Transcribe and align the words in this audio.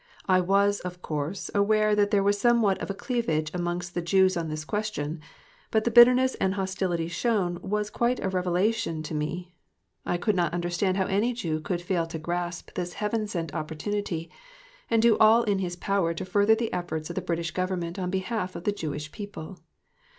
I 0.27 0.39
was, 0.41 0.79
of 0.79 1.03
course, 1.03 1.51
aware 1.53 1.93
that 1.93 2.09
there 2.09 2.23
was 2.23 2.41
somewhat 2.41 2.79
of 2.81 2.89
a 2.89 2.93
cleavage 2.95 3.51
amongst 3.53 3.93
the 3.93 4.01
Jews 4.01 4.35
on 4.35 4.49
this 4.49 4.65
question, 4.65 5.21
but 5.69 5.83
the 5.83 5.91
bitterness 5.91 6.33
and 6.41 6.55
hostility 6.55 7.07
shown 7.07 7.59
was 7.61 7.91
quite 7.91 8.19
a 8.19 8.27
revelation 8.27 9.03
to 9.03 9.13
me. 9.13 9.53
I 10.03 10.17
could 10.17 10.35
not 10.35 10.55
understand 10.55 10.97
how 10.97 11.05
any 11.05 11.33
Jew 11.33 11.59
could 11.59 11.83
fail 11.83 12.07
to 12.07 12.17
grasp 12.17 12.73
this 12.73 12.93
Heaven 12.93 13.27
sent 13.27 13.53
opportunity 13.53 14.31
and 14.89 15.03
do 15.03 15.19
all 15.19 15.43
in 15.43 15.59
his 15.59 15.75
power 15.75 16.15
to 16.15 16.25
further 16.25 16.55
the 16.55 16.73
efforts 16.73 17.11
of 17.11 17.15
the 17.15 17.21
British 17.21 17.51
Government 17.51 17.99
on 17.99 18.09
behalf 18.09 18.55
of 18.55 18.63
the 18.63 18.71
Jewish 18.71 19.11
people. 19.11 19.59